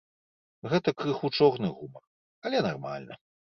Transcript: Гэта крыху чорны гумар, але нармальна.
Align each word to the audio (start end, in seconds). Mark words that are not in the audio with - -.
Гэта 0.73 0.93
крыху 1.01 1.31
чорны 1.41 1.71
гумар, 1.83 2.03
але 2.47 2.65
нармальна. 2.71 3.23